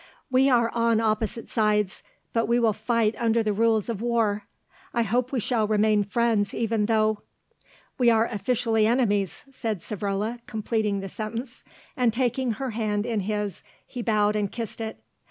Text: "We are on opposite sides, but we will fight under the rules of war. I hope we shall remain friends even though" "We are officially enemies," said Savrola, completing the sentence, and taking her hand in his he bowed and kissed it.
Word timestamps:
"We 0.31 0.49
are 0.49 0.71
on 0.73 0.99
opposite 0.99 1.47
sides, 1.47 2.01
but 2.33 2.47
we 2.47 2.59
will 2.59 2.73
fight 2.73 3.13
under 3.19 3.43
the 3.43 3.53
rules 3.53 3.87
of 3.87 4.01
war. 4.01 4.47
I 4.95 5.03
hope 5.03 5.31
we 5.31 5.39
shall 5.39 5.67
remain 5.67 6.03
friends 6.03 6.55
even 6.55 6.87
though" 6.87 7.19
"We 7.99 8.09
are 8.09 8.25
officially 8.25 8.87
enemies," 8.87 9.43
said 9.51 9.81
Savrola, 9.81 10.39
completing 10.47 11.01
the 11.01 11.07
sentence, 11.09 11.63
and 11.95 12.11
taking 12.11 12.53
her 12.53 12.71
hand 12.71 13.05
in 13.05 13.19
his 13.19 13.61
he 13.85 14.01
bowed 14.01 14.35
and 14.35 14.51
kissed 14.51 14.81
it. 14.81 14.99